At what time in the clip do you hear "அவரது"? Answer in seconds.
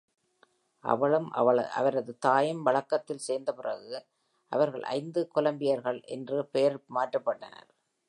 1.73-2.13